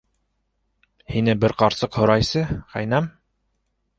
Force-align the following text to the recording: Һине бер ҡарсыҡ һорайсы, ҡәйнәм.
Һине 1.15 1.35
бер 1.43 1.53
ҡарсыҡ 1.59 1.99
һорайсы, 2.01 2.45
ҡәйнәм. 2.75 3.13